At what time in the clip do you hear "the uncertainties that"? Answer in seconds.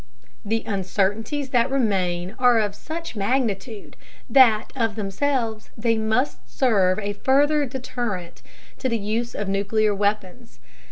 0.43-1.69